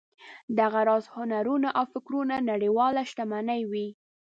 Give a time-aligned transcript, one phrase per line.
[0.59, 3.87] دغه راز هنرونه او فکرونه نړیواله شتمني وي.